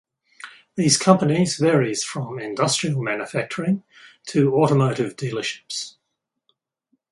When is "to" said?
4.29-4.55